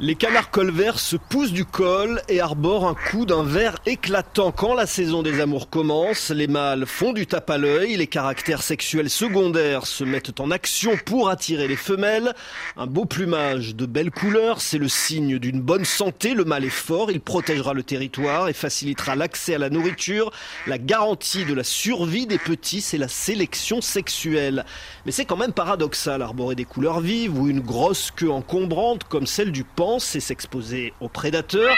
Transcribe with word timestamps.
Les 0.00 0.14
canards 0.14 0.50
colverts 0.50 0.98
se 0.98 1.16
poussent 1.16 1.52
du 1.52 1.66
col 1.66 2.22
et 2.28 2.40
arborent 2.40 2.88
un 2.88 2.94
coup 2.94 3.26
d'un 3.26 3.44
vert 3.44 3.76
éclatant. 3.84 4.50
Quand 4.50 4.74
la 4.74 4.86
saison 4.86 5.22
des 5.22 5.38
amours 5.38 5.68
commence, 5.68 6.30
les 6.30 6.46
mâles 6.46 6.86
font 6.86 7.12
du 7.12 7.26
tape 7.26 7.50
à 7.50 7.58
l'œil, 7.58 7.96
les 7.96 8.06
caractères 8.06 8.62
sexuels 8.62 9.10
secondaires 9.10 9.86
se 9.86 10.02
mettent 10.02 10.40
en 10.40 10.50
action 10.50 10.96
pour 11.04 11.28
attirer 11.28 11.68
les 11.68 11.76
femelles. 11.76 12.32
Un 12.78 12.86
beau 12.86 13.04
plumage 13.04 13.76
de 13.76 13.84
belles 13.84 14.10
couleurs, 14.10 14.62
c'est 14.62 14.78
le 14.78 14.88
signe 14.88 15.38
d'une 15.38 15.60
bonne 15.60 15.84
santé. 15.84 16.32
Le 16.32 16.44
mâle 16.44 16.64
est 16.64 16.70
fort, 16.70 17.10
il 17.10 17.20
protégera 17.20 17.74
le 17.74 17.82
territoire 17.82 18.48
et 18.48 18.54
facilitera 18.54 19.14
l'accès 19.14 19.54
à 19.54 19.58
la 19.58 19.70
nourriture. 19.70 20.32
La 20.66 20.78
garantie 20.78 21.44
de 21.44 21.54
la 21.54 21.64
survie 21.64 22.26
des 22.26 22.38
petits, 22.38 22.80
c'est 22.80 22.98
la 22.98 23.08
sélection 23.08 23.82
sexuelle. 23.82 24.64
Mais 25.04 25.12
c'est 25.12 25.26
quand 25.26 25.36
même 25.36 25.52
paradoxal, 25.52 26.22
arborer 26.22 26.54
des 26.54 26.64
couleurs 26.64 27.00
vives 27.00 27.38
ou 27.38 27.48
une 27.48 27.60
grosse 27.60 28.10
queue 28.10 28.32
encombrante 28.32 29.04
comme 29.04 29.26
celle 29.26 29.52
du 29.52 29.64
c'est 29.98 30.20
s'exposer 30.20 30.92
aux 31.00 31.08
prédateurs. 31.08 31.76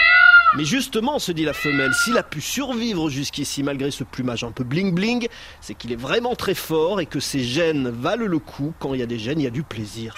Mais 0.57 0.63
justement, 0.63 1.19
se 1.19 1.31
dit 1.31 1.43
la 1.43 1.53
femelle, 1.53 1.91
s'il 1.93 2.17
a 2.17 2.23
pu 2.23 2.39
survivre 2.39 3.09
jusqu'ici 3.09 3.63
malgré 3.63 3.91
ce 3.91 4.03
plumage 4.03 4.43
un 4.43 4.51
peu 4.51 4.63
bling 4.63 4.93
bling, 4.93 5.27
c'est 5.59 5.73
qu'il 5.73 5.91
est 5.91 5.97
vraiment 5.97 6.35
très 6.35 6.53
fort 6.53 7.01
et 7.01 7.05
que 7.05 7.19
ses 7.19 7.43
gènes 7.43 7.89
valent 7.89 8.27
le 8.27 8.39
coup. 8.39 8.73
Quand 8.79 8.93
il 8.93 8.99
y 8.99 9.03
a 9.03 9.07
des 9.07 9.19
gènes, 9.19 9.39
il 9.39 9.43
y 9.43 9.47
a 9.47 9.51
du 9.51 9.63
plaisir. 9.63 10.15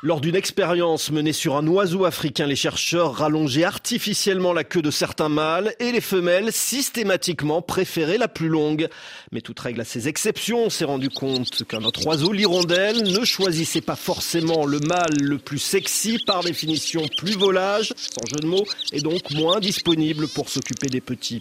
Lors 0.00 0.20
d'une 0.20 0.36
expérience 0.36 1.10
menée 1.10 1.32
sur 1.32 1.56
un 1.56 1.66
oiseau 1.66 2.04
africain, 2.04 2.46
les 2.46 2.54
chercheurs 2.54 3.14
rallongeaient 3.14 3.64
artificiellement 3.64 4.52
la 4.52 4.62
queue 4.62 4.80
de 4.80 4.92
certains 4.92 5.28
mâles 5.28 5.74
et 5.80 5.90
les 5.90 6.00
femelles 6.00 6.52
systématiquement 6.52 7.62
préféraient 7.62 8.16
la 8.16 8.28
plus 8.28 8.46
longue. 8.46 8.88
Mais 9.32 9.40
toute 9.40 9.58
règle 9.58 9.80
a 9.80 9.84
ses 9.84 10.06
exceptions. 10.06 10.66
On 10.66 10.70
s'est 10.70 10.84
rendu 10.84 11.08
compte 11.08 11.64
qu'un 11.64 11.82
autre 11.82 12.06
oiseau, 12.06 12.30
l'hirondelle, 12.30 13.02
ne 13.12 13.24
choisissait 13.24 13.80
pas 13.80 13.96
forcément 13.96 14.66
le 14.66 14.78
mâle 14.78 15.16
le 15.20 15.38
plus 15.38 15.58
sexy, 15.58 16.22
par 16.24 16.44
définition 16.44 17.02
plus 17.18 17.36
volage, 17.36 17.92
sans 17.96 18.24
jeu 18.30 18.38
de 18.40 18.46
mots, 18.46 18.66
et 18.92 19.00
donc 19.00 19.32
moins 19.32 19.58
disponible 19.58 20.28
pour 20.28 20.48
s'occuper 20.48 20.86
des 20.86 21.00
petits. 21.00 21.40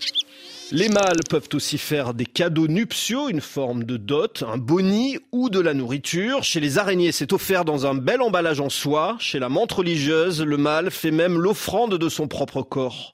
Les 0.72 0.90
mâles 0.90 1.22
peuvent 1.30 1.48
aussi 1.54 1.78
faire 1.78 2.14
des 2.14 2.26
cadeaux 2.26 2.68
nuptiaux, 2.68 3.30
une 3.30 3.40
forme 3.40 3.86
de 3.86 3.96
dot, 3.96 4.44
un 4.46 4.58
boni 4.58 5.18
ou 5.32 5.50
de 5.50 5.62
la 5.62 5.74
nourriture. 5.74 6.44
Chez 6.44 6.60
les 6.60 6.78
araignées, 6.78 7.14
c'est 7.14 7.32
offert 7.32 7.64
dans 7.64 7.86
un 7.86 7.96
bel 7.96 8.22
emballage 8.22 8.60
en 8.60 8.70
soie. 8.70 9.16
Chez 9.20 9.40
la 9.40 9.48
menthe 9.48 9.72
religieuse, 9.72 10.42
le 10.42 10.58
mâle 10.58 10.92
fait 10.92 11.12
même 11.12 11.40
l'offrande 11.40 11.98
de 11.98 12.10
son 12.10 12.28
propre 12.28 12.64
corps. 12.64 13.14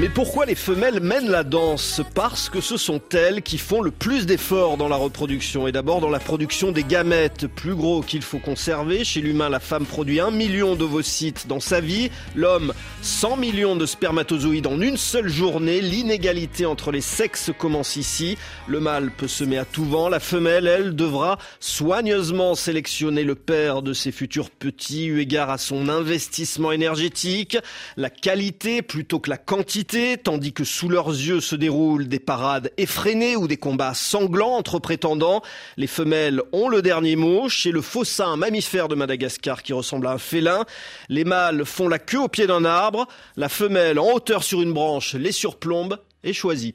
Mais 0.00 0.08
pourquoi 0.08 0.46
les 0.46 0.54
femelles 0.54 1.00
mènent 1.00 1.28
la 1.28 1.42
danse? 1.42 2.00
Parce 2.14 2.48
que 2.48 2.60
ce 2.60 2.76
sont 2.76 3.00
elles 3.12 3.42
qui 3.42 3.58
font 3.58 3.82
le 3.82 3.90
plus 3.90 4.26
d'efforts 4.26 4.76
dans 4.76 4.86
la 4.86 4.94
reproduction. 4.94 5.66
Et 5.66 5.72
d'abord 5.72 6.00
dans 6.00 6.08
la 6.08 6.20
production 6.20 6.70
des 6.70 6.84
gamètes, 6.84 7.48
plus 7.48 7.74
gros 7.74 8.00
qu'il 8.02 8.22
faut 8.22 8.38
conserver. 8.38 9.02
Chez 9.02 9.20
l'humain, 9.20 9.48
la 9.48 9.58
femme 9.58 9.86
produit 9.86 10.20
un 10.20 10.30
million 10.30 10.76
d'ovocytes 10.76 11.48
dans 11.48 11.58
sa 11.58 11.80
vie. 11.80 12.12
L'homme, 12.36 12.74
100 13.02 13.38
millions 13.38 13.74
de 13.74 13.86
spermatozoïdes 13.86 14.68
en 14.68 14.80
une 14.80 14.96
seule 14.96 15.28
journée. 15.28 15.80
L'inégalité 15.80 16.64
entre 16.64 16.92
les 16.92 17.00
sexes 17.00 17.50
commence 17.58 17.96
ici. 17.96 18.38
Le 18.68 18.78
mâle 18.78 19.10
peut 19.10 19.26
semer 19.26 19.58
à 19.58 19.64
tout 19.64 19.84
vent. 19.84 20.08
La 20.08 20.20
femelle, 20.20 20.68
elle, 20.68 20.94
devra 20.94 21.38
soigneusement 21.58 22.54
sélectionner 22.54 23.24
le 23.24 23.34
père 23.34 23.82
de 23.82 23.92
ses 23.92 24.12
futurs 24.12 24.50
petits 24.50 25.06
eu 25.06 25.18
égard 25.18 25.50
à 25.50 25.58
son 25.58 25.88
investissement 25.88 26.70
énergétique. 26.70 27.58
La 27.96 28.10
qualité 28.10 28.82
plutôt 28.82 29.18
que 29.18 29.30
la 29.30 29.38
quantité 29.38 29.87
tandis 30.22 30.52
que 30.52 30.64
sous 30.64 30.88
leurs 30.88 31.08
yeux 31.08 31.40
se 31.40 31.56
déroulent 31.56 32.08
des 32.08 32.18
parades 32.18 32.70
effrénées 32.76 33.36
ou 33.36 33.48
des 33.48 33.56
combats 33.56 33.94
sanglants 33.94 34.56
entre 34.56 34.78
prétendants. 34.78 35.42
Les 35.76 35.86
femelles 35.86 36.42
ont 36.52 36.68
le 36.68 36.82
dernier 36.82 37.16
mot. 37.16 37.48
Chez 37.48 37.70
le 37.70 37.80
faussin, 37.80 38.36
mammifère 38.36 38.88
de 38.88 38.94
Madagascar 38.94 39.62
qui 39.62 39.72
ressemble 39.72 40.06
à 40.06 40.12
un 40.12 40.18
félin, 40.18 40.64
les 41.08 41.24
mâles 41.24 41.64
font 41.64 41.88
la 41.88 41.98
queue 41.98 42.20
au 42.20 42.28
pied 42.28 42.46
d'un 42.46 42.64
arbre, 42.64 43.06
la 43.36 43.48
femelle 43.48 43.98
en 43.98 44.12
hauteur 44.12 44.44
sur 44.44 44.60
une 44.60 44.72
branche 44.72 45.14
les 45.14 45.32
surplombe 45.32 45.98
et 46.22 46.32
choisit. 46.32 46.74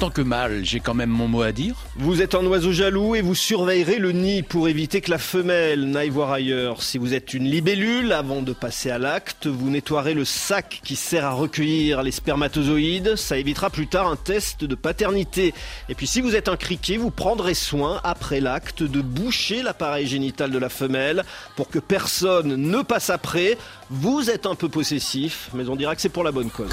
Tant 0.00 0.08
que 0.08 0.22
mâle, 0.22 0.64
j'ai 0.64 0.80
quand 0.80 0.94
même 0.94 1.10
mon 1.10 1.28
mot 1.28 1.42
à 1.42 1.52
dire. 1.52 1.74
Vous 1.96 2.22
êtes 2.22 2.34
un 2.34 2.46
oiseau 2.46 2.72
jaloux 2.72 3.16
et 3.16 3.20
vous 3.20 3.34
surveillerez 3.34 3.98
le 3.98 4.12
nid 4.12 4.42
pour 4.42 4.66
éviter 4.66 5.02
que 5.02 5.10
la 5.10 5.18
femelle 5.18 5.90
n'aille 5.90 6.08
voir 6.08 6.32
ailleurs. 6.32 6.82
Si 6.82 6.96
vous 6.96 7.12
êtes 7.12 7.34
une 7.34 7.44
libellule, 7.44 8.12
avant 8.12 8.40
de 8.40 8.54
passer 8.54 8.90
à 8.90 8.96
l'acte, 8.96 9.46
vous 9.46 9.68
nettoierez 9.68 10.14
le 10.14 10.24
sac 10.24 10.80
qui 10.82 10.96
sert 10.96 11.26
à 11.26 11.32
recueillir 11.32 12.02
les 12.02 12.12
spermatozoïdes. 12.12 13.16
Ça 13.16 13.36
évitera 13.36 13.68
plus 13.68 13.88
tard 13.88 14.08
un 14.08 14.16
test 14.16 14.64
de 14.64 14.74
paternité. 14.74 15.52
Et 15.90 15.94
puis 15.94 16.06
si 16.06 16.22
vous 16.22 16.34
êtes 16.34 16.48
un 16.48 16.56
criquet, 16.56 16.96
vous 16.96 17.10
prendrez 17.10 17.52
soin, 17.52 18.00
après 18.02 18.40
l'acte, 18.40 18.82
de 18.82 19.02
boucher 19.02 19.62
l'appareil 19.62 20.06
génital 20.06 20.50
de 20.50 20.58
la 20.58 20.70
femelle 20.70 21.24
pour 21.56 21.68
que 21.68 21.78
personne 21.78 22.56
ne 22.56 22.80
passe 22.80 23.10
après. 23.10 23.58
Vous 23.90 24.30
êtes 24.30 24.46
un 24.46 24.54
peu 24.54 24.70
possessif, 24.70 25.50
mais 25.52 25.68
on 25.68 25.76
dira 25.76 25.94
que 25.94 26.00
c'est 26.00 26.08
pour 26.08 26.24
la 26.24 26.32
bonne 26.32 26.48
cause. 26.48 26.72